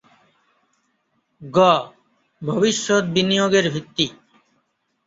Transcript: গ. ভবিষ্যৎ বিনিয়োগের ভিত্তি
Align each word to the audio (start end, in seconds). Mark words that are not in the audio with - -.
গ. 1.41 1.57
ভবিষ্যৎ 2.41 3.03
বিনিয়োগের 3.07 3.65
ভিত্তি 3.73 4.05